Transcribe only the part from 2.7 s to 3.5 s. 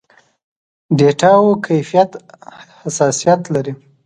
حساسيت